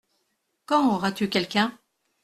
[0.65, 1.77] Quand auras-tu quelqu’un?